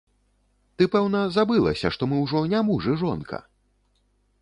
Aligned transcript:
Ты, 0.81 0.87
пэўна, 0.95 1.21
забылася, 1.37 1.87
што 1.97 2.09
мы 2.13 2.25
ўжо 2.25 2.43
не 2.57 2.65
муж 2.71 2.83
і 2.95 2.99
жонка? 3.03 3.37